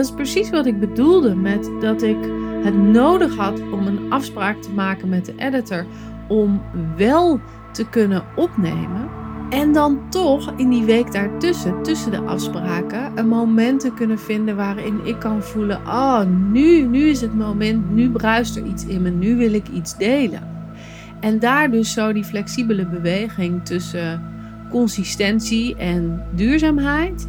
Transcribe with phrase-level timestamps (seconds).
[0.00, 2.16] dat is precies wat ik bedoelde met dat ik
[2.62, 5.86] het nodig had om een afspraak te maken met de editor
[6.28, 6.62] om
[6.96, 7.40] wel
[7.72, 9.08] te kunnen opnemen.
[9.50, 14.56] En dan toch in die week daartussen, tussen de afspraken, een moment te kunnen vinden
[14.56, 19.02] waarin ik kan voelen: oh, nu, nu is het moment, nu bruist er iets in
[19.02, 20.48] me, nu wil ik iets delen.
[21.20, 24.22] En daar dus zo die flexibele beweging tussen
[24.70, 27.28] consistentie en duurzaamheid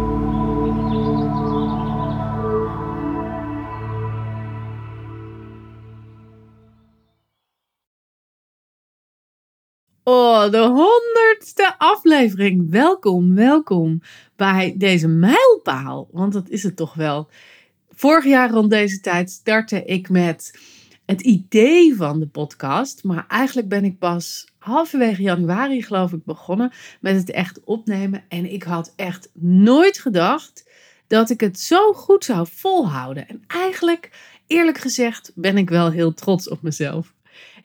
[10.49, 12.69] De honderdste aflevering.
[12.69, 14.01] Welkom, welkom
[14.35, 16.07] bij deze mijlpaal.
[16.11, 17.29] Want dat is het toch wel.
[17.89, 20.59] Vorig jaar rond deze tijd startte ik met
[21.05, 23.03] het idee van de podcast.
[23.03, 28.23] Maar eigenlijk ben ik pas halverwege januari, geloof ik, begonnen met het echt opnemen.
[28.27, 30.69] En ik had echt nooit gedacht
[31.07, 33.27] dat ik het zo goed zou volhouden.
[33.27, 34.09] En eigenlijk,
[34.47, 37.13] eerlijk gezegd, ben ik wel heel trots op mezelf.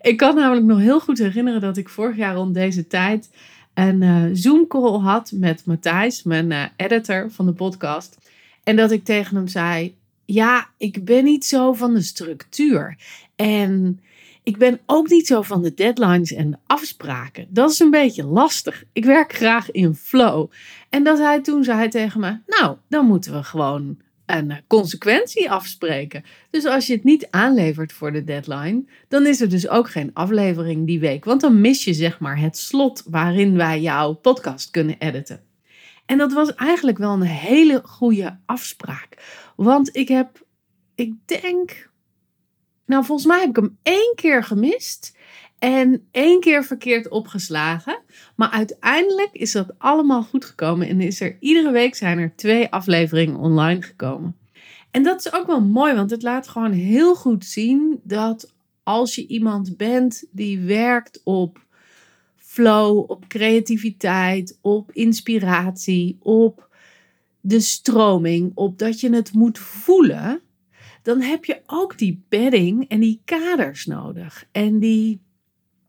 [0.00, 3.30] Ik kan namelijk nog heel goed herinneren dat ik vorig jaar rond deze tijd
[3.75, 8.19] een uh, Zoom-call had met Matthijs, mijn uh, editor van de podcast.
[8.64, 12.97] En dat ik tegen hem zei: Ja, ik ben niet zo van de structuur.
[13.36, 14.00] En
[14.42, 17.47] ik ben ook niet zo van de deadlines en afspraken.
[17.48, 18.84] Dat is een beetje lastig.
[18.92, 20.50] Ik werk graag in flow.
[20.91, 26.24] En dat hij toen zei tegen me: Nou, dan moeten we gewoon een consequentie afspreken.
[26.50, 30.10] Dus als je het niet aanlevert voor de deadline, dan is er dus ook geen
[30.12, 31.25] aflevering die week.
[31.25, 35.44] Want dan mis je zeg maar het slot waarin wij jouw podcast kunnen editen.
[36.06, 39.09] En dat was eigenlijk wel een hele goede afspraak.
[39.56, 40.44] Want ik heb,
[40.94, 41.91] ik denk,
[42.86, 45.16] nou volgens mij heb ik hem één keer gemist.
[45.59, 47.99] En één keer verkeerd opgeslagen.
[48.37, 50.89] Maar uiteindelijk is dat allemaal goed gekomen.
[50.89, 54.37] En is er iedere week zijn er twee afleveringen online gekomen.
[54.91, 59.15] En dat is ook wel mooi, want het laat gewoon heel goed zien dat als
[59.15, 61.65] je iemand bent die werkt op
[62.37, 66.69] flow, op creativiteit, op inspiratie, op
[67.41, 70.41] de stroming, op dat je het moet voelen,
[71.03, 74.45] dan heb je ook die bedding en die kaders nodig.
[74.53, 75.21] En die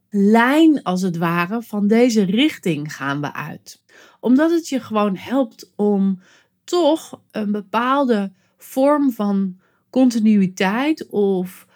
[0.10, 3.84] lijn als het ware van deze richting gaan we uit.
[4.20, 6.22] Omdat het je gewoon helpt om
[6.64, 9.60] toch een bepaalde vorm van
[9.90, 11.68] continuïteit of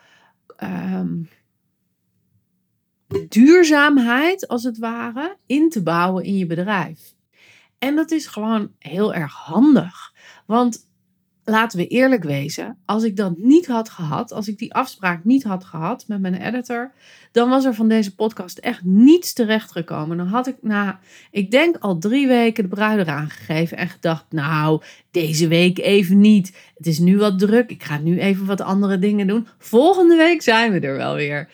[0.58, 1.24] ehm,
[3.30, 7.14] duurzaamheid als het ware in te bouwen in je bedrijf.
[7.78, 10.14] En dat is gewoon heel erg handig.
[10.46, 10.90] Want
[11.44, 15.44] laten we eerlijk wezen, als ik dat niet had gehad, als ik die afspraak niet
[15.44, 16.92] had gehad met mijn editor,
[17.32, 20.18] dan was er van deze podcast echt niets terechtgekomen.
[20.18, 21.00] Dan had ik na,
[21.32, 24.82] ik denk al drie weken de bruid eraan gegeven en gedacht, nou,
[25.12, 26.58] deze week even niet.
[26.78, 29.48] Het is nu wat druk, ik ga nu even wat andere dingen doen.
[29.58, 31.50] Volgende week zijn we er wel weer.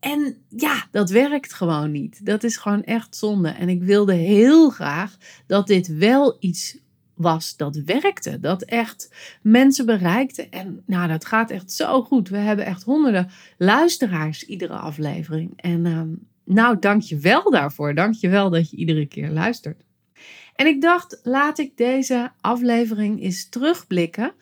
[0.00, 2.26] En ja, dat werkt gewoon niet.
[2.26, 3.48] Dat is gewoon echt zonde.
[3.48, 6.76] En ik wilde heel graag dat dit wel iets
[7.14, 8.40] was dat werkte.
[8.40, 10.48] Dat echt mensen bereikte.
[10.48, 12.28] En nou, dat gaat echt zo goed.
[12.28, 15.52] We hebben echt honderden luisteraars iedere aflevering.
[15.56, 16.00] En uh,
[16.44, 17.94] nou, dank je wel daarvoor.
[17.94, 19.82] Dank je wel dat je iedere keer luistert.
[20.54, 24.32] En ik dacht, laat ik deze aflevering eens terugblikken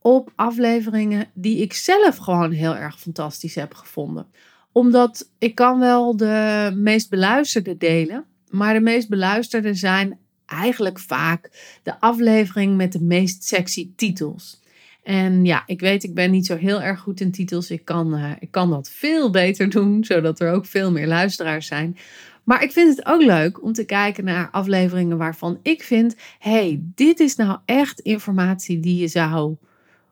[0.00, 4.26] op afleveringen die ik zelf gewoon heel erg fantastisch heb gevonden.
[4.72, 10.18] Omdat ik kan wel de meest beluisterde delen, maar de meest beluisterde zijn
[10.50, 11.50] eigenlijk vaak
[11.82, 14.60] de aflevering met de meest sexy titels.
[15.02, 17.70] En ja, ik weet, ik ben niet zo heel erg goed in titels.
[17.70, 21.66] Ik kan, uh, ik kan dat veel beter doen, zodat er ook veel meer luisteraars
[21.66, 21.96] zijn.
[22.44, 26.80] Maar ik vind het ook leuk om te kijken naar afleveringen waarvan ik vind: hey,
[26.94, 29.56] dit is nou echt informatie die je zou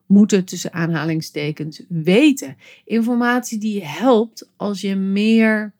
[0.06, 2.56] moeten tussen aanhalingstekens weten.
[2.84, 5.72] Informatie die je helpt als je meer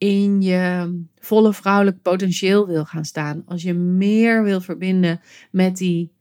[0.00, 3.42] in je volle vrouwelijk potentieel wil gaan staan.
[3.46, 5.20] Als je meer wil verbinden
[5.50, 6.12] met die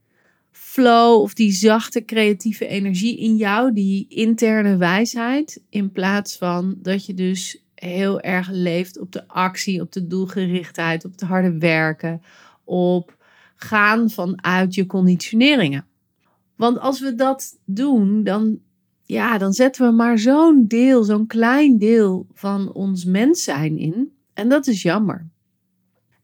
[0.51, 7.05] flow of die zachte creatieve energie in jou, die interne wijsheid, in plaats van dat
[7.05, 12.21] je dus heel erg leeft op de actie, op de doelgerichtheid, op het harde werken,
[12.63, 13.17] op
[13.55, 15.85] gaan vanuit je conditioneringen.
[16.55, 18.59] Want als we dat doen, dan
[19.09, 24.13] ja, dan zetten we maar zo'n deel, zo'n klein deel van ons mens zijn in.
[24.33, 25.29] En dat is jammer.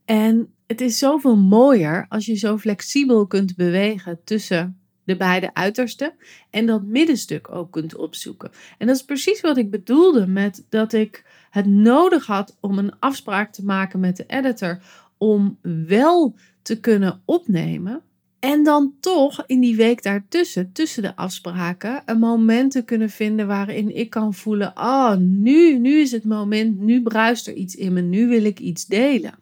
[0.05, 6.13] En het is zoveel mooier als je zo flexibel kunt bewegen tussen de beide uitersten
[6.49, 8.51] en dat middenstuk ook kunt opzoeken.
[8.77, 12.99] En dat is precies wat ik bedoelde met dat ik het nodig had om een
[12.99, 14.81] afspraak te maken met de editor
[15.17, 18.01] om wel te kunnen opnemen.
[18.45, 23.47] En dan toch in die week daartussen, tussen de afspraken, een moment te kunnen vinden
[23.47, 27.93] waarin ik kan voelen: oh, nu, nu is het moment, nu bruist er iets in
[27.93, 29.33] me, nu wil ik iets delen.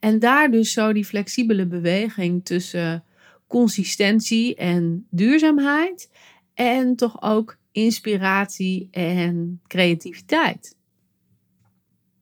[0.00, 3.04] En daar dus zo die flexibele beweging tussen
[3.46, 6.10] consistentie en duurzaamheid
[6.54, 10.76] en toch ook inspiratie en creativiteit.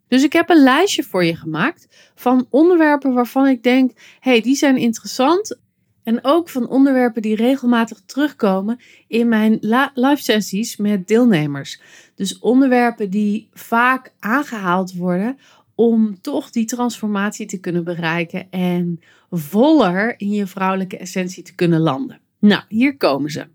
[0.08, 4.56] Dus ik heb een lijstje voor je gemaakt van onderwerpen waarvan ik denk: hey, die
[4.56, 5.60] zijn interessant.
[6.02, 9.58] En ook van onderwerpen die regelmatig terugkomen in mijn
[9.94, 11.80] live sessies met deelnemers.
[12.14, 15.38] Dus onderwerpen die vaak aangehaald worden
[15.74, 19.00] om toch die transformatie te kunnen bereiken en
[19.30, 22.20] voller in je vrouwelijke essentie te kunnen landen.
[22.38, 23.46] Nou, hier komen ze.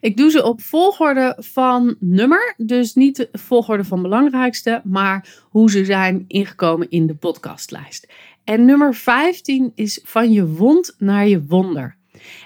[0.00, 5.70] Ik doe ze op volgorde van nummer, dus niet de volgorde van belangrijkste, maar hoe
[5.70, 8.08] ze zijn ingekomen in de podcastlijst.
[8.44, 11.96] En nummer 15 is van je wond naar je wonder.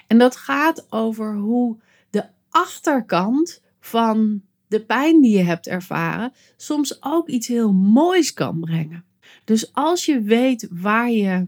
[0.07, 1.77] En dat gaat over hoe
[2.09, 8.59] de achterkant van de pijn die je hebt ervaren soms ook iets heel moois kan
[8.59, 9.05] brengen.
[9.43, 11.47] Dus als je weet waar je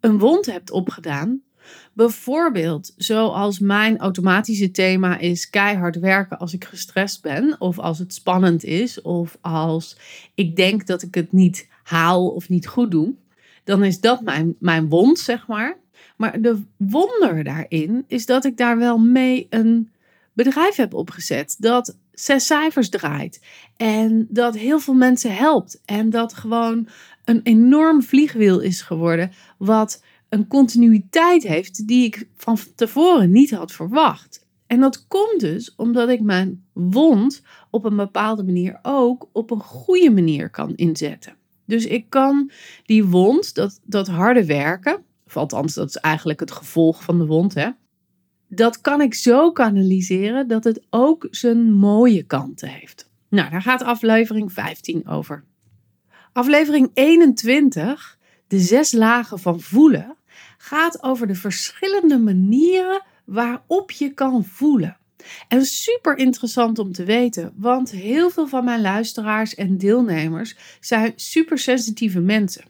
[0.00, 1.42] een wond hebt opgedaan,
[1.92, 8.14] bijvoorbeeld zoals mijn automatische thema is keihard werken als ik gestrest ben, of als het
[8.14, 9.98] spannend is, of als
[10.34, 13.14] ik denk dat ik het niet haal of niet goed doe,
[13.66, 15.76] dan is dat mijn, mijn wond, zeg maar.
[16.16, 19.90] Maar de wonder daarin is dat ik daar wel mee een
[20.32, 21.56] bedrijf heb opgezet.
[21.58, 23.40] Dat zes cijfers draait.
[23.76, 25.80] En dat heel veel mensen helpt.
[25.84, 26.88] En dat gewoon
[27.24, 29.32] een enorm vliegwiel is geworden.
[29.58, 34.46] Wat een continuïteit heeft die ik van tevoren niet had verwacht.
[34.66, 39.60] En dat komt dus omdat ik mijn wond op een bepaalde manier ook op een
[39.60, 41.36] goede manier kan inzetten.
[41.66, 42.50] Dus ik kan
[42.84, 47.26] die wond, dat, dat harde werken, of althans dat is eigenlijk het gevolg van de
[47.26, 47.70] wond, hè,
[48.48, 53.10] dat kan ik zo kanaliseren dat het ook zijn mooie kanten heeft.
[53.28, 55.44] Nou, daar gaat aflevering 15 over.
[56.32, 60.16] Aflevering 21, de zes lagen van voelen,
[60.58, 64.96] gaat over de verschillende manieren waarop je kan voelen.
[65.48, 71.12] En super interessant om te weten, want heel veel van mijn luisteraars en deelnemers zijn
[71.16, 72.64] super sensitieve mensen.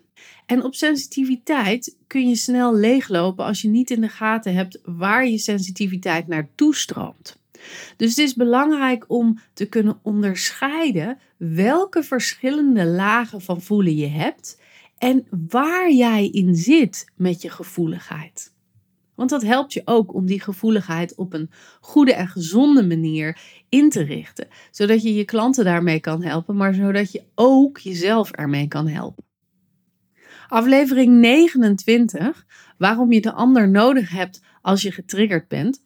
[0.47, 5.26] En op sensitiviteit kun je snel leeglopen als je niet in de gaten hebt waar
[5.26, 7.38] je sensitiviteit naartoe stroomt.
[7.97, 14.61] Dus het is belangrijk om te kunnen onderscheiden welke verschillende lagen van voelen je hebt
[14.99, 18.55] en waar jij in zit met je gevoeligheid.
[19.16, 23.90] Want dat helpt je ook om die gevoeligheid op een goede en gezonde manier in
[23.90, 28.68] te richten, zodat je je klanten daarmee kan helpen, maar zodat je ook jezelf ermee
[28.68, 29.24] kan helpen.
[30.48, 32.46] Aflevering 29,
[32.78, 35.84] waarom je de ander nodig hebt als je getriggerd bent.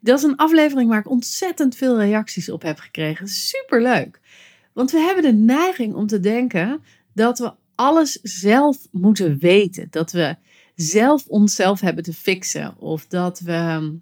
[0.00, 3.28] Dat is een aflevering waar ik ontzettend veel reacties op heb gekregen.
[3.28, 4.20] Super leuk.
[4.72, 6.82] Want we hebben de neiging om te denken
[7.12, 9.86] dat we alles zelf moeten weten.
[9.90, 10.36] Dat we
[10.74, 12.78] zelf onszelf hebben te fixen.
[12.78, 13.92] Of dat we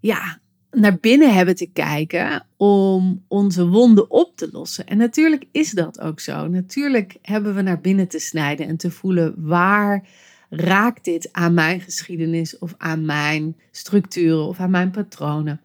[0.00, 0.40] ja,
[0.70, 4.86] naar binnen hebben te kijken om onze wonden op te lossen.
[4.86, 6.48] En natuurlijk is dat ook zo.
[6.48, 10.08] Natuurlijk hebben we naar binnen te snijden en te voelen waar
[10.50, 15.60] raakt dit aan mijn geschiedenis of aan mijn structuren of aan mijn patronen.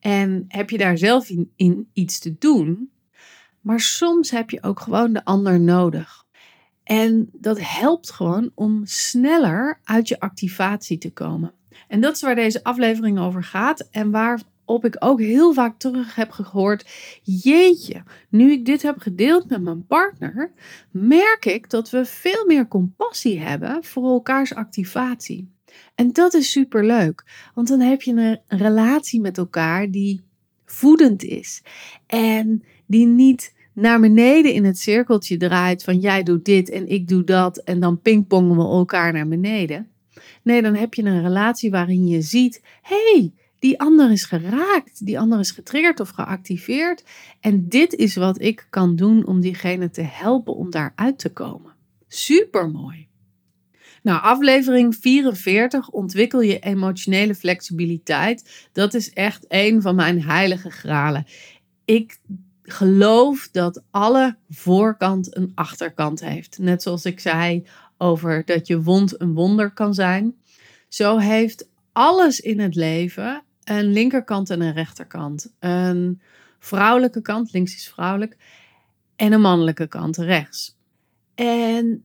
[0.00, 2.90] En heb je daar zelf in, in iets te doen,
[3.60, 6.26] maar soms heb je ook gewoon de ander nodig.
[6.88, 11.52] En dat helpt gewoon om sneller uit je activatie te komen.
[11.88, 16.14] En dat is waar deze aflevering over gaat en waarop ik ook heel vaak terug
[16.14, 16.90] heb gehoord:
[17.22, 20.52] Jeetje, nu ik dit heb gedeeld met mijn partner,
[20.90, 25.52] merk ik dat we veel meer compassie hebben voor elkaars activatie.
[25.94, 30.20] En dat is super leuk, want dan heb je een relatie met elkaar die
[30.64, 31.62] voedend is
[32.06, 37.08] en die niet naar beneden in het cirkeltje draait van jij doet dit en ik
[37.08, 39.88] doe dat en dan pingpongen we elkaar naar beneden.
[40.42, 45.18] Nee, dan heb je een relatie waarin je ziet: hey, die ander is geraakt, die
[45.18, 47.04] ander is getriggerd of geactiveerd.
[47.40, 51.72] En dit is wat ik kan doen om diegene te helpen om daaruit te komen.
[52.08, 53.06] Super mooi.
[54.02, 58.68] Nou, aflevering 44, ontwikkel je emotionele flexibiliteit.
[58.72, 61.26] Dat is echt een van mijn heilige gralen.
[61.84, 62.18] Ik
[62.70, 66.58] geloof dat alle voorkant een achterkant heeft.
[66.58, 70.36] Net zoals ik zei over dat je wond een wonder kan zijn.
[70.88, 75.52] Zo heeft alles in het leven een linkerkant en een rechterkant.
[75.58, 76.20] Een
[76.58, 78.36] vrouwelijke kant, links is vrouwelijk,
[79.16, 80.76] en een mannelijke kant, rechts.
[81.34, 82.04] En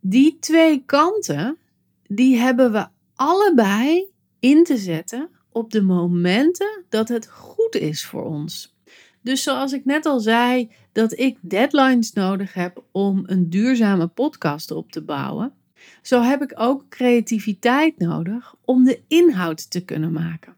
[0.00, 1.56] die twee kanten,
[2.06, 8.24] die hebben we allebei in te zetten op de momenten dat het goed is voor
[8.24, 8.76] ons.
[9.22, 14.70] Dus zoals ik net al zei, dat ik deadlines nodig heb om een duurzame podcast
[14.70, 15.52] op te bouwen,
[16.02, 20.56] zo heb ik ook creativiteit nodig om de inhoud te kunnen maken.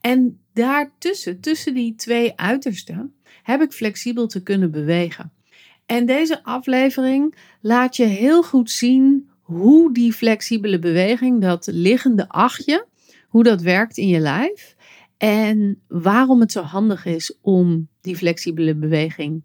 [0.00, 5.32] En daartussen, tussen die twee uitersten, heb ik flexibel te kunnen bewegen.
[5.86, 12.86] En deze aflevering laat je heel goed zien hoe die flexibele beweging, dat liggende achtje,
[13.28, 14.76] hoe dat werkt in je lijf.
[15.20, 19.42] En waarom het zo handig is om die flexibele beweging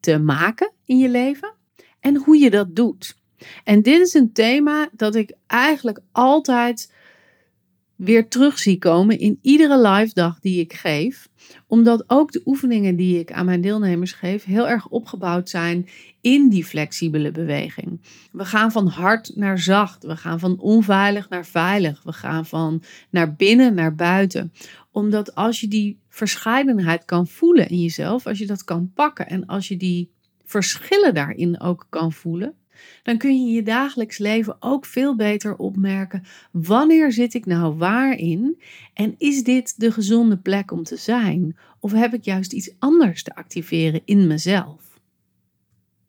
[0.00, 1.54] te maken in je leven.
[2.00, 3.16] En hoe je dat doet.
[3.64, 6.92] En dit is een thema dat ik eigenlijk altijd
[7.96, 11.28] weer terug zie komen in iedere live dag die ik geef.
[11.66, 15.88] Omdat ook de oefeningen die ik aan mijn deelnemers geef heel erg opgebouwd zijn
[16.20, 18.00] in die flexibele beweging.
[18.32, 20.04] We gaan van hard naar zacht.
[20.04, 22.02] We gaan van onveilig naar veilig.
[22.02, 24.52] We gaan van naar binnen naar buiten.
[24.90, 29.46] Omdat als je die verscheidenheid kan voelen in jezelf, als je dat kan pakken en
[29.46, 30.10] als je die
[30.44, 32.54] verschillen daarin ook kan voelen,
[33.02, 38.60] dan kun je je dagelijks leven ook veel beter opmerken wanneer zit ik nou waarin
[38.94, 43.22] en is dit de gezonde plek om te zijn of heb ik juist iets anders
[43.22, 44.86] te activeren in mezelf.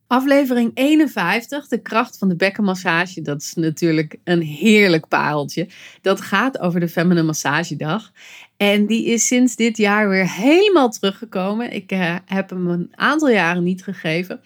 [0.08, 3.22] Aflevering 51, de kracht van de bekkenmassage.
[3.22, 5.70] Dat is natuurlijk een heerlijk pareltje.
[6.02, 8.12] Dat gaat over de Feminine Massagedag.
[8.58, 11.74] En die is sinds dit jaar weer helemaal teruggekomen.
[11.74, 14.42] Ik uh, heb hem een aantal jaren niet gegeven.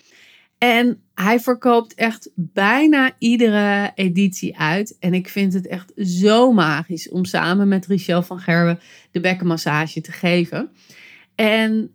[0.57, 4.97] En hij verkoopt echt bijna iedere editie uit.
[4.99, 8.79] En ik vind het echt zo magisch om samen met Richel van Gerwen
[9.11, 10.71] de bekkenmassage te geven.
[11.35, 11.91] En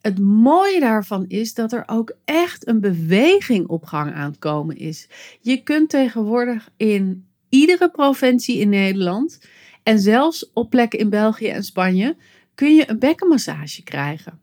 [0.00, 4.76] het mooie daarvan is dat er ook echt een beweging op gang aan het komen
[4.76, 5.08] is.
[5.40, 9.40] Je kunt tegenwoordig in iedere provincie in Nederland
[9.82, 12.16] en zelfs op plekken in België en Spanje
[12.54, 14.40] kun je een bekkenmassage krijgen.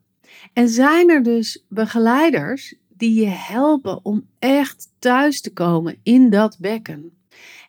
[0.53, 6.57] En zijn er dus begeleiders die je helpen om echt thuis te komen in dat
[6.59, 7.11] bekken.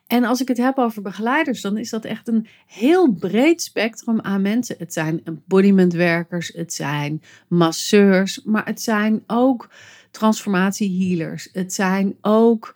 [0.07, 4.21] En als ik het heb over begeleiders, dan is dat echt een heel breed spectrum
[4.21, 4.75] aan mensen.
[4.79, 9.69] Het zijn embodimentwerkers, het zijn masseurs, maar het zijn ook
[10.11, 11.49] transformatiehealers.
[11.51, 12.75] Het zijn ook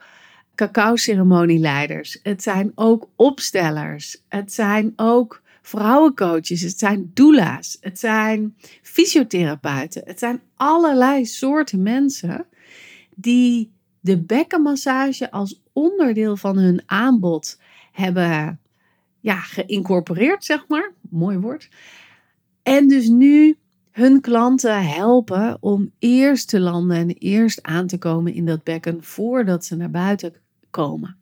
[0.55, 2.19] cacao-ceremonieleiders.
[2.23, 4.23] Het zijn ook opstellers.
[4.27, 6.61] Het zijn ook vrouwencoaches.
[6.61, 7.77] Het zijn doula's.
[7.79, 10.01] Het zijn fysiotherapeuten.
[10.05, 12.45] Het zijn allerlei soorten mensen
[13.15, 17.59] die de bekkenmassage als onderdeel van hun aanbod
[17.91, 18.59] hebben
[19.19, 20.93] ja, geïncorporeerd, zeg maar.
[21.09, 21.69] Mooi woord.
[22.63, 23.57] En dus nu
[23.91, 29.03] hun klanten helpen om eerst te landen en eerst aan te komen in dat bekken
[29.03, 30.33] voordat ze naar buiten
[30.69, 31.20] komen.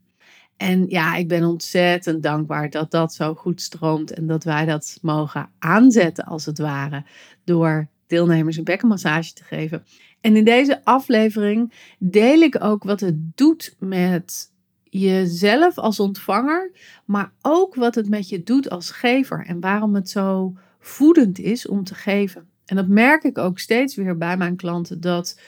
[0.59, 4.97] En ja, ik ben ontzettend dankbaar dat dat zo goed stroomt en dat wij dat
[5.01, 7.03] mogen aanzetten als het ware
[7.43, 9.83] door deelnemers een bekkenmassage te geven.
[10.21, 14.51] En in deze aflevering deel ik ook wat het doet met
[14.83, 16.71] jezelf als ontvanger,
[17.05, 21.67] maar ook wat het met je doet als gever en waarom het zo voedend is
[21.67, 22.49] om te geven.
[22.65, 25.39] En dat merk ik ook steeds weer bij mijn klanten dat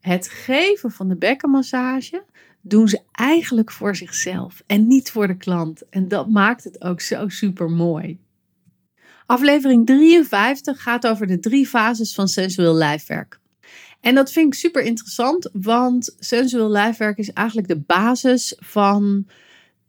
[0.00, 2.24] het geven van de bekkenmassage
[2.60, 5.88] doen ze eigenlijk voor zichzelf en niet voor de klant.
[5.88, 8.18] En dat maakt het ook zo super mooi.
[9.26, 13.40] Aflevering 53 gaat over de drie fases van sensueel lijfwerk.
[14.00, 19.26] En dat vind ik super interessant, want sensueel lijfwerk is eigenlijk de basis van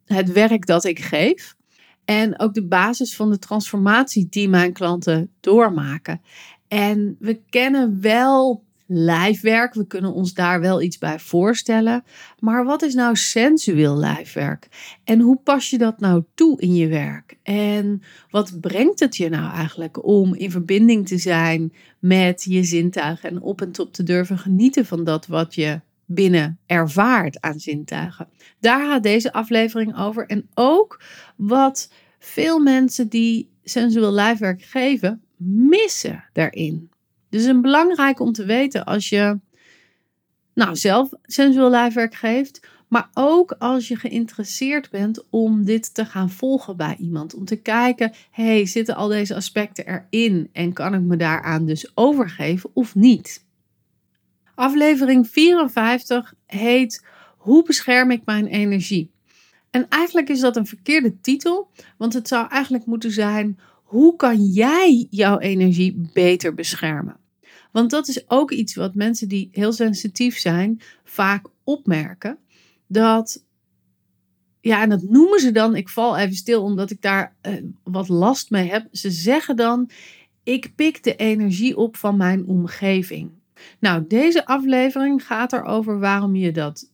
[0.04, 1.56] het werk dat ik geef.
[2.04, 6.20] En ook de basis van de transformatie die mijn klanten doormaken.
[6.68, 9.74] En we kennen wel lijfwerk.
[9.74, 12.04] We kunnen ons daar wel iets bij voorstellen.
[12.38, 14.68] Maar wat is nou sensueel lijfwerk?
[15.04, 17.38] En hoe pas je dat nou toe in je werk?
[17.42, 23.30] En wat brengt het je nou eigenlijk om in verbinding te zijn met je zintuigen
[23.30, 28.28] en op en top te durven genieten van dat wat je binnen ervaart aan zintuigen?
[28.60, 30.26] Daar gaat deze aflevering over.
[30.26, 31.02] En ook
[31.36, 36.90] wat veel mensen die sensueel lijfwerk geven, missen daarin.
[37.30, 39.38] Dus een belangrijk om te weten als je
[40.54, 46.30] nou, zelf sensueel lijfwerk geeft, Maar ook als je geïnteresseerd bent om dit te gaan
[46.30, 47.34] volgen bij iemand.
[47.34, 51.92] Om te kijken, hey, zitten al deze aspecten erin en kan ik me daaraan dus
[51.94, 53.44] overgeven of niet?
[54.54, 57.04] Aflevering 54 heet
[57.36, 59.10] Hoe bescherm ik mijn energie?
[59.70, 64.44] En eigenlijk is dat een verkeerde titel, want het zou eigenlijk moeten zijn: Hoe kan
[64.44, 67.19] jij jouw energie beter beschermen?
[67.72, 72.38] Want dat is ook iets wat mensen die heel sensitief zijn vaak opmerken.
[72.86, 73.44] Dat,
[74.60, 78.08] ja, en dat noemen ze dan, ik val even stil omdat ik daar eh, wat
[78.08, 78.86] last mee heb.
[78.92, 79.90] Ze zeggen dan,
[80.42, 83.30] ik pik de energie op van mijn omgeving.
[83.80, 86.90] Nou, deze aflevering gaat erover waarom je dat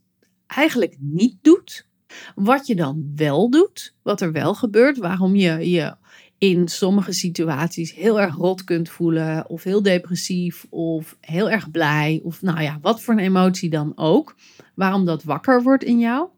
[0.47, 1.87] eigenlijk niet doet.
[2.35, 5.95] Wat je dan wel doet, wat er wel gebeurt, waarom je je
[6.39, 12.21] in sommige situaties heel erg rot kunt voelen, of heel depressief, of heel erg blij,
[12.23, 14.37] of nou ja, wat voor een emotie dan ook.
[14.75, 16.29] Waarom dat wakker wordt in jou.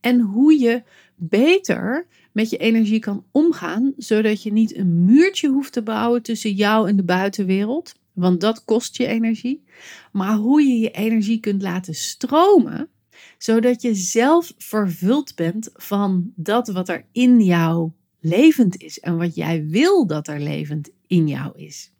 [0.00, 0.82] En hoe je
[1.14, 6.52] beter met je energie kan omgaan, zodat je niet een muurtje hoeft te bouwen tussen
[6.52, 9.64] jou en de buitenwereld, want dat kost je energie.
[10.12, 12.88] Maar hoe je je energie kunt laten stromen,
[13.38, 17.90] zodat je zelf vervuld bent van dat wat er in jou
[18.28, 21.92] levend is en wat jij wil dat er levend in jou is.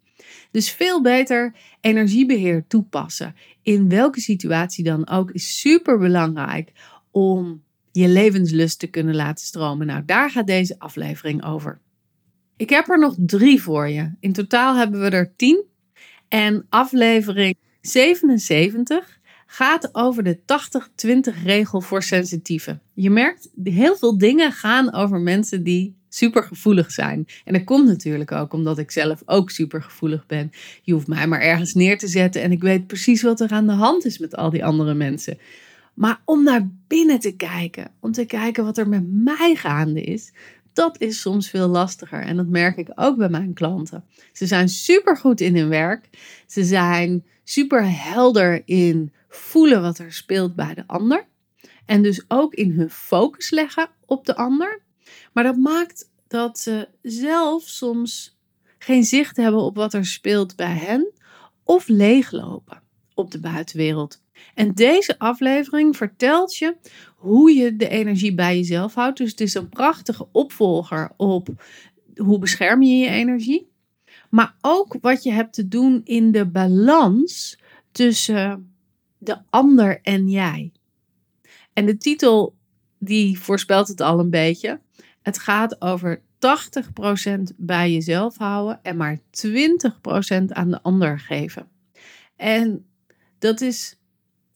[0.51, 6.73] Dus veel beter energiebeheer toepassen in welke situatie dan ook is super belangrijk
[7.11, 9.87] om je levenslust te kunnen laten stromen.
[9.87, 11.81] Nou, daar gaat deze aflevering over.
[12.57, 14.11] Ik heb er nog drie voor je.
[14.21, 15.65] In totaal hebben we er tien.
[16.29, 20.39] En aflevering 77 gaat over de
[21.41, 22.83] 80-20 regel voor sensitieven.
[22.95, 27.27] Je merkt, heel veel dingen gaan over mensen die super gevoelig zijn.
[27.45, 30.51] En dat komt natuurlijk ook omdat ik zelf ook super gevoelig ben.
[30.83, 33.67] Je hoeft mij maar ergens neer te zetten en ik weet precies wat er aan
[33.67, 35.39] de hand is met al die andere mensen.
[35.95, 40.33] Maar om naar binnen te kijken, om te kijken wat er met mij gaande is,
[40.73, 42.21] dat is soms veel lastiger.
[42.21, 44.05] En dat merk ik ook bij mijn klanten.
[44.33, 46.09] Ze zijn super goed in hun werk.
[46.47, 51.27] Ze zijn super helder in voelen wat er speelt bij de ander.
[51.87, 54.85] En dus ook in hun focus leggen op de ander.
[55.33, 58.39] Maar dat maakt dat ze zelf soms
[58.79, 61.13] geen zicht hebben op wat er speelt bij hen
[61.65, 62.83] of leeglopen
[63.15, 64.23] op de buitenwereld.
[64.55, 66.77] En deze aflevering vertelt je
[67.17, 69.19] hoe je de energie bij jezelf houdt.
[69.19, 71.49] Dus het is een prachtige opvolger op
[72.17, 73.71] hoe bescherm je je energie.
[74.31, 77.59] Maar ook wat je hebt te doen in de balans
[77.93, 78.75] tussen
[79.19, 80.73] de ander en jij.
[81.73, 82.56] En de titel
[82.99, 84.81] die voorspelt het al een beetje.
[85.23, 86.21] Het gaat over 80%
[87.57, 89.21] bij jezelf houden en maar 20%
[90.49, 91.69] aan de ander geven.
[92.37, 92.87] En
[93.39, 93.99] dat is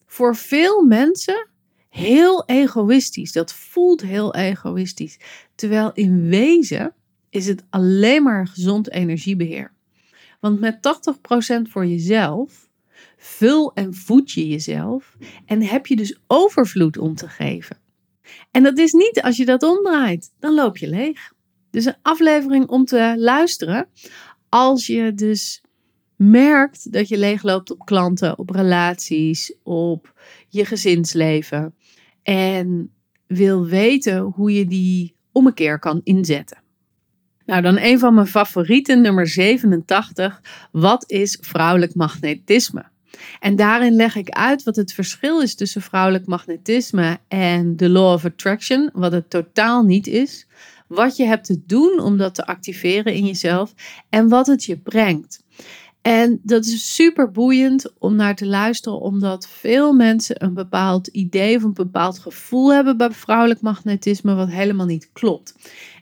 [0.05, 1.47] voor veel mensen
[1.89, 3.31] heel egoïstisch.
[3.31, 5.19] Dat voelt heel egoïstisch.
[5.55, 6.93] Terwijl in wezen
[7.29, 9.73] is het alleen maar gezond energiebeheer.
[10.39, 10.75] Want met
[11.67, 12.69] 80% voor jezelf
[13.17, 17.80] vul en voed je jezelf en heb je dus overvloed om te geven.
[18.51, 21.33] En dat is niet als je dat omdraait, dan loop je leeg.
[21.69, 23.87] Dus een aflevering om te luisteren
[24.49, 25.61] als je dus
[26.15, 30.13] merkt dat je leegloopt op klanten, op relaties, op
[30.47, 31.75] je gezinsleven
[32.23, 32.93] en
[33.27, 36.61] wil weten hoe je die om een keer kan inzetten.
[37.45, 40.41] Nou, dan een van mijn favorieten, nummer 87.
[40.71, 42.90] Wat is vrouwelijk magnetisme?
[43.39, 48.13] En daarin leg ik uit wat het verschil is tussen vrouwelijk magnetisme en de law
[48.13, 50.47] of attraction, wat het totaal niet is.
[50.87, 53.73] Wat je hebt te doen om dat te activeren in jezelf
[54.09, 55.43] en wat het je brengt.
[56.01, 61.55] En dat is super boeiend om naar te luisteren, omdat veel mensen een bepaald idee
[61.55, 65.55] of een bepaald gevoel hebben bij vrouwelijk magnetisme, wat helemaal niet klopt.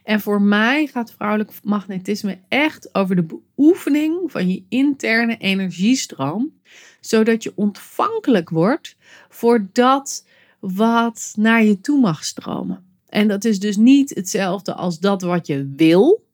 [0.04, 6.52] En voor mij gaat vrouwelijk magnetisme echt over de beoefening van je interne energiestroom,
[7.00, 8.96] zodat je ontvankelijk wordt
[9.28, 10.26] voor dat
[10.58, 12.84] wat naar je toe mag stromen.
[13.08, 16.24] En dat is dus niet hetzelfde als dat wat je wil,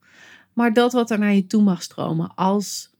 [0.52, 2.34] maar dat wat er naar je toe mag stromen.
[2.34, 2.94] Als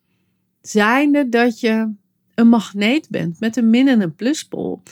[0.60, 1.92] zijnde dat je
[2.34, 4.82] een magneet bent met een min en een pluspol.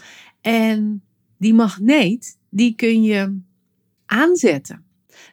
[0.41, 1.03] En
[1.39, 3.39] die magneet, die kun je
[4.07, 4.84] aanzetten.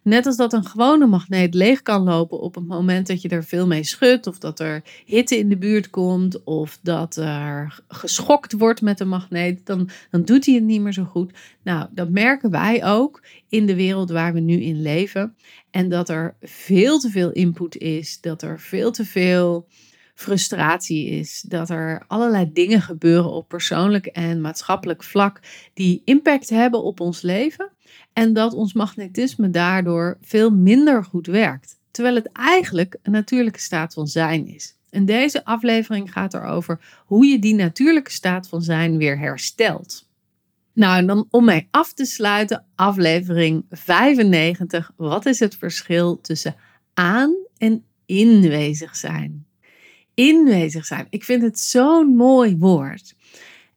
[0.03, 3.43] Net als dat een gewone magneet leeg kan lopen op het moment dat je er
[3.43, 8.51] veel mee schudt, of dat er hitte in de buurt komt, of dat er geschokt
[8.51, 11.31] wordt met een magneet, dan, dan doet hij het niet meer zo goed.
[11.63, 15.35] Nou, dat merken wij ook in de wereld waar we nu in leven.
[15.71, 19.67] En dat er veel te veel input is, dat er veel te veel
[20.15, 25.39] frustratie is, dat er allerlei dingen gebeuren op persoonlijk en maatschappelijk vlak
[25.73, 27.69] die impact hebben op ons leven
[28.13, 33.93] en dat ons magnetisme daardoor veel minder goed werkt, terwijl het eigenlijk een natuurlijke staat
[33.93, 34.75] van zijn is.
[34.89, 40.09] En deze aflevering gaat erover hoe je die natuurlijke staat van zijn weer herstelt.
[40.73, 44.91] Nou, en dan om mij af te sluiten, aflevering 95.
[44.95, 46.55] Wat is het verschil tussen
[46.93, 49.45] aan en inwezig zijn?
[50.21, 51.07] Inwezig zijn.
[51.09, 53.15] Ik vind het zo'n mooi woord.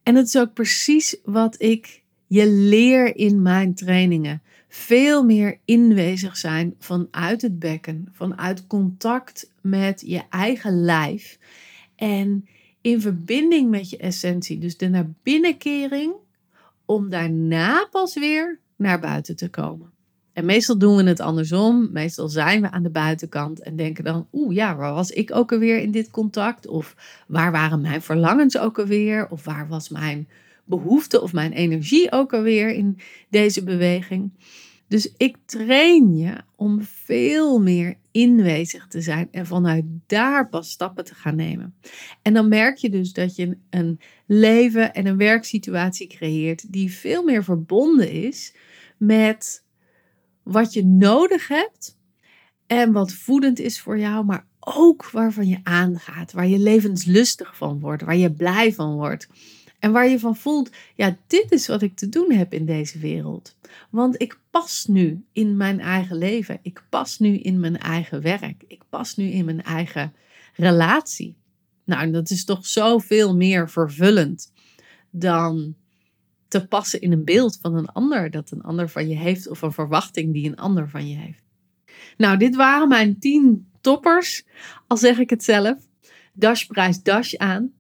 [0.03, 4.43] En het is ook precies wat ik je leer in mijn trainingen.
[4.69, 11.39] Veel meer inwezig zijn vanuit het bekken, vanuit contact met je eigen lijf
[11.97, 12.49] en
[12.81, 14.59] in verbinding met je essentie.
[14.59, 16.13] Dus de naar binnenkering
[16.85, 19.94] om daarna pas weer naar buiten te komen.
[20.35, 21.89] En meestal doen we het andersom.
[21.93, 25.53] Meestal zijn we aan de buitenkant en denken dan: oeh ja, waar was ik ook
[25.53, 26.67] alweer in dit contact?
[26.67, 29.29] Of waar waren mijn verlangens ook alweer?
[29.31, 30.29] Of waar was mijn
[30.65, 34.33] behoefte of mijn energie ook alweer in deze beweging?
[34.89, 41.05] Dus ik train je om veel meer inwezig te zijn en vanuit daar pas stappen
[41.05, 41.75] te gaan nemen.
[42.23, 47.23] En dan merk je dus dat je een leven en een werksituatie creëert die veel
[47.23, 48.55] meer verbonden is
[48.97, 49.64] met
[50.45, 51.97] wat je nodig hebt
[52.67, 57.81] en wat voedend is voor jou, maar ook waarvan je aangaat, waar je levenslustig van
[57.81, 59.29] wordt, waar je blij van wordt.
[59.79, 62.99] En waar je van voelt, ja, dit is wat ik te doen heb in deze
[62.99, 63.57] wereld.
[63.91, 66.59] Want ik pas nu in mijn eigen leven.
[66.63, 68.65] Ik pas nu in mijn eigen werk.
[68.67, 70.13] Ik pas nu in mijn eigen
[70.55, 71.37] relatie.
[71.85, 74.53] Nou, dat is toch zoveel meer vervullend
[75.11, 75.75] dan
[76.61, 79.63] te passen in een beeld van een ander dat een ander van je heeft of
[79.63, 81.43] een verwachting die een ander van je heeft.
[82.17, 84.45] Nou, dit waren mijn tien toppers,
[84.87, 85.77] al zeg ik het zelf.
[86.33, 87.73] Dashprijs Dash aan.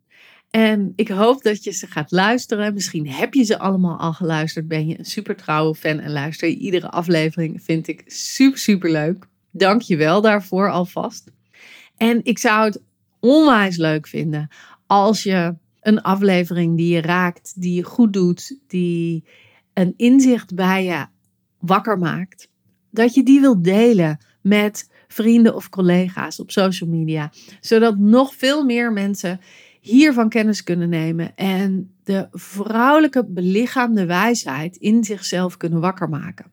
[0.50, 2.74] En ik hoop dat je ze gaat luisteren.
[2.74, 4.68] Misschien heb je ze allemaal al geluisterd.
[4.68, 7.62] Ben je een super trouwe fan en luister je iedere aflevering.
[7.62, 9.26] Vind ik super, super leuk.
[9.50, 11.30] Dank je wel daarvoor alvast.
[11.96, 12.82] En ik zou het
[13.20, 14.48] onwijs leuk vinden
[14.86, 15.54] als je
[15.84, 19.24] een aflevering die je raakt, die je goed doet, die
[19.72, 21.06] een inzicht bij je
[21.58, 22.48] wakker maakt,
[22.90, 28.64] dat je die wilt delen met vrienden of collega's op social media, zodat nog veel
[28.64, 29.40] meer mensen
[29.80, 36.52] hiervan kennis kunnen nemen en de vrouwelijke belichaamde wijsheid in zichzelf kunnen wakker maken.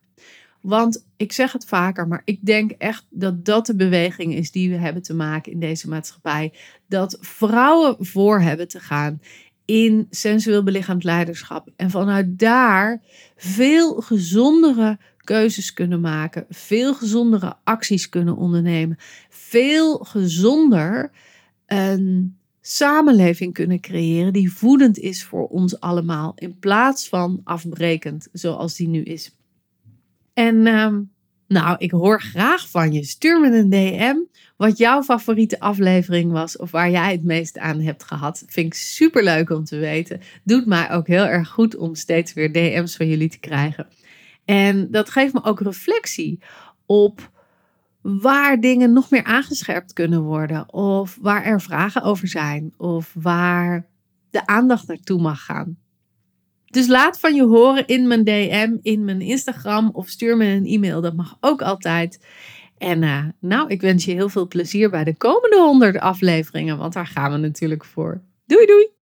[0.61, 4.69] Want ik zeg het vaker, maar ik denk echt dat dat de beweging is die
[4.69, 6.53] we hebben te maken in deze maatschappij.
[6.87, 9.21] Dat vrouwen voor hebben te gaan
[9.65, 11.69] in sensueel belichaamd leiderschap.
[11.75, 13.01] En vanuit daar
[13.35, 18.97] veel gezondere keuzes kunnen maken, veel gezondere acties kunnen ondernemen,
[19.29, 21.11] veel gezonder
[21.65, 28.75] een samenleving kunnen creëren die voedend is voor ons allemaal, in plaats van afbrekend zoals
[28.75, 29.35] die nu is.
[30.33, 31.01] En ehm,
[31.47, 33.03] nou, ik hoor graag van je.
[33.03, 34.15] Stuur me een DM
[34.57, 38.43] wat jouw favoriete aflevering was of waar jij het meest aan hebt gehad.
[38.47, 40.21] Vind ik super leuk om te weten.
[40.43, 43.87] Doet mij ook heel erg goed om steeds weer DM's van jullie te krijgen.
[44.45, 46.39] En dat geeft me ook reflectie
[46.85, 47.31] op
[48.01, 50.73] waar dingen nog meer aangescherpt kunnen worden.
[50.73, 52.73] Of waar er vragen over zijn.
[52.77, 53.85] Of waar
[54.29, 55.77] de aandacht naartoe mag gaan.
[56.71, 60.65] Dus laat van je horen in mijn DM, in mijn Instagram of stuur me een
[60.65, 61.01] e-mail.
[61.01, 62.25] Dat mag ook altijd.
[62.77, 66.93] En uh, nou, ik wens je heel veel plezier bij de komende 100 afleveringen, want
[66.93, 68.21] daar gaan we natuurlijk voor.
[68.45, 69.00] Doei doei!